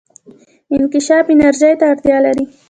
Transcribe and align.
انکشاف 0.73 1.25
انرژي 1.33 1.71
ته 1.79 1.85
اړتیا 1.91 2.17
لري. 2.25 2.43